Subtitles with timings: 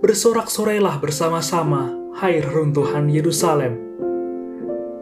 [0.00, 3.93] bersorak-sorailah bersama-sama, hai runtuhan Yerusalem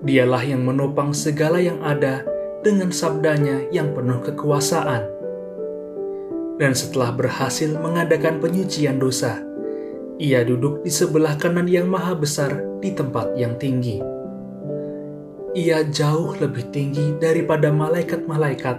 [0.00, 2.24] Dialah yang menopang segala yang ada
[2.64, 5.04] dengan sabdanya yang penuh kekuasaan.
[6.56, 9.36] Dan setelah berhasil mengadakan penyucian dosa,
[10.16, 14.19] ia duduk di sebelah kanan yang maha besar di tempat yang tinggi
[15.50, 18.78] ia jauh lebih tinggi daripada malaikat-malaikat,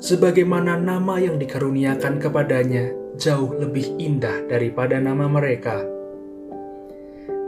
[0.00, 5.84] sebagaimana nama yang dikaruniakan kepadanya jauh lebih indah daripada nama mereka.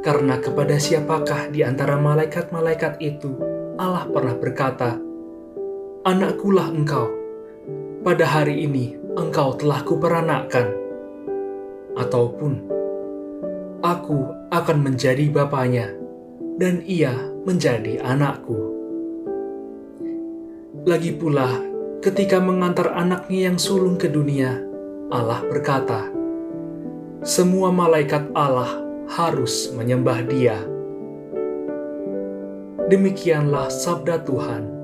[0.02, 3.38] Karena kepada siapakah di antara malaikat-malaikat itu
[3.78, 4.98] Allah pernah berkata,
[6.02, 7.06] Anakkulah engkau,
[8.02, 10.74] pada hari ini engkau telah kuperanakkan.
[11.94, 12.52] Ataupun,
[13.82, 16.01] Aku akan menjadi bapaknya,
[16.58, 17.14] dan ia
[17.46, 18.58] menjadi anakku.
[20.82, 21.62] Lagi pula,
[22.02, 24.58] ketika mengantar anaknya yang sulung ke dunia,
[25.14, 26.10] Allah berkata,
[27.22, 30.58] "Semua malaikat Allah harus menyembah Dia."
[32.90, 34.81] Demikianlah sabda Tuhan.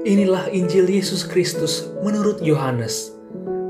[0.00, 3.12] Inilah Injil Yesus Kristus menurut Yohanes,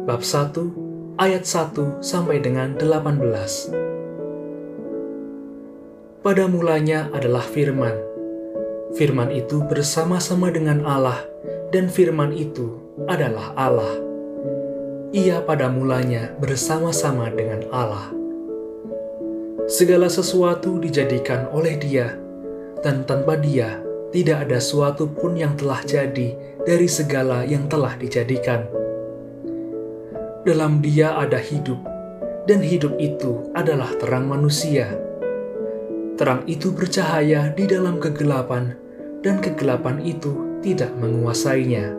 [0.07, 3.75] bab 1, ayat 1 sampai dengan 18.
[6.23, 7.99] Pada mulanya adalah firman.
[8.95, 11.19] Firman itu bersama-sama dengan Allah,
[11.75, 12.79] dan firman itu
[13.11, 13.91] adalah Allah.
[15.11, 18.07] Ia pada mulanya bersama-sama dengan Allah.
[19.67, 22.15] Segala sesuatu dijadikan oleh Dia,
[22.87, 26.35] dan tanpa Dia tidak ada suatu pun yang telah jadi
[26.67, 28.67] dari segala yang telah dijadikan.
[30.43, 31.79] Dalam Dia ada hidup,
[32.51, 34.91] dan hidup itu adalah terang manusia.
[36.19, 38.75] Terang itu bercahaya di dalam kegelapan,
[39.23, 41.95] dan kegelapan itu tidak menguasainya.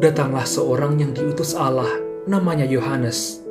[0.00, 1.92] Datanglah seorang yang diutus Allah,
[2.24, 3.44] namanya Yohanes.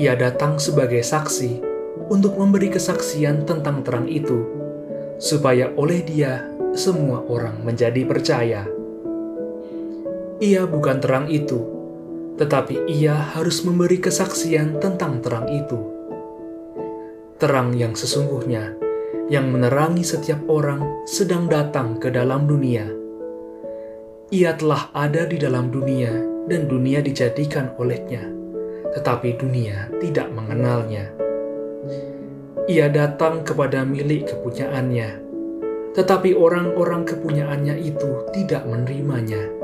[0.00, 1.60] Ia datang sebagai saksi
[2.08, 4.57] untuk memberi kesaksian tentang terang itu
[5.18, 8.62] supaya oleh dia semua orang menjadi percaya.
[10.38, 11.58] Ia bukan terang itu,
[12.38, 15.78] tetapi ia harus memberi kesaksian tentang terang itu.
[17.42, 18.78] Terang yang sesungguhnya,
[19.26, 22.86] yang menerangi setiap orang sedang datang ke dalam dunia.
[24.30, 26.14] Ia telah ada di dalam dunia
[26.46, 28.22] dan dunia dijadikan olehnya,
[28.94, 31.10] tetapi dunia tidak mengenalnya
[32.68, 35.24] ia datang kepada milik kepunyaannya,
[35.96, 39.56] tetapi orang-orang kepunyaannya itu tidak menerimanya.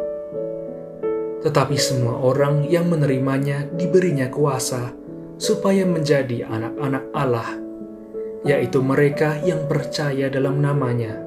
[1.44, 4.96] tetapi semua orang yang menerimanya diberinya kuasa
[5.36, 7.48] supaya menjadi anak-anak Allah,
[8.48, 11.20] yaitu mereka yang percaya dalam namanya,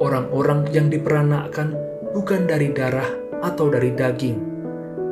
[0.00, 1.76] orang-orang yang diperanakkan
[2.16, 3.12] bukan dari darah
[3.44, 4.40] atau dari daging,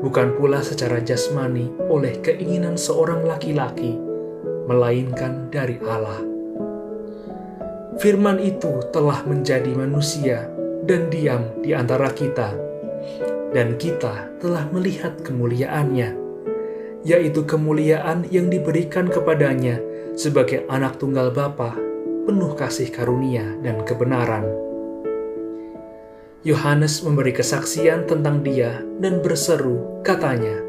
[0.00, 4.00] bukan pula secara jasmani oleh keinginan seorang laki-laki,
[4.66, 6.22] melainkan dari Allah.
[7.98, 10.48] Firman itu telah menjadi manusia
[10.86, 12.54] dan diam di antara kita,
[13.52, 16.16] dan kita telah melihat kemuliaannya,
[17.02, 19.78] yaitu kemuliaan yang diberikan kepadanya
[20.14, 21.74] sebagai anak tunggal Bapa,
[22.22, 24.46] penuh kasih karunia dan kebenaran.
[26.42, 30.61] Yohanes memberi kesaksian tentang dia dan berseru, katanya,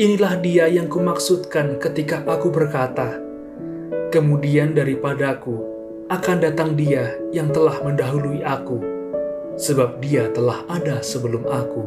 [0.00, 3.20] Inilah dia yang kumaksudkan ketika aku berkata,
[4.08, 5.60] Kemudian daripadaku
[6.08, 8.80] akan datang dia yang telah mendahului aku,
[9.60, 11.84] sebab dia telah ada sebelum aku.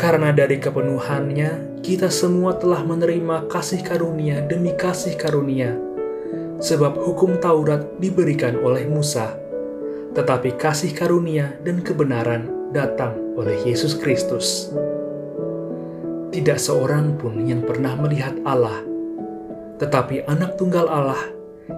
[0.00, 5.76] Karena dari kepenuhannya, kita semua telah menerima kasih karunia demi kasih karunia,
[6.64, 9.36] sebab hukum Taurat diberikan oleh Musa,
[10.16, 14.72] tetapi kasih karunia dan kebenaran datang oleh Yesus Kristus.
[16.32, 18.80] Tidak seorang pun yang pernah melihat Allah,
[19.76, 21.28] tetapi Anak Tunggal Allah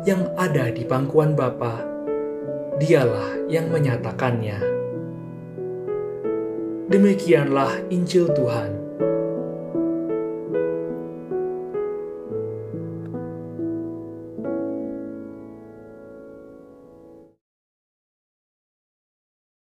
[0.06, 1.82] yang ada di pangkuan Bapa,
[2.78, 4.62] dialah yang menyatakannya.
[6.86, 8.83] Demikianlah Injil Tuhan.